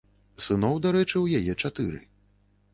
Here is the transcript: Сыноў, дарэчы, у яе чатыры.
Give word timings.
Сыноў, 0.45 0.79
дарэчы, 0.87 1.15
у 1.21 1.27
яе 1.43 1.53
чатыры. 1.61 2.05